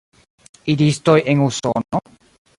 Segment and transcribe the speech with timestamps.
[0.75, 2.05] Idistoj en Usono?